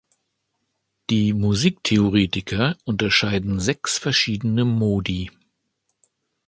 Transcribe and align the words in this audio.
Die 1.11 1.31
Musiktheoretiker 1.31 2.75
unterschieden 2.85 3.59
sechs 3.59 3.99
verschiedene 3.99 4.65
Modi. 4.65 5.29